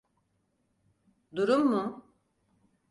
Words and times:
Durum 1.35 1.65
mu? 1.71 2.03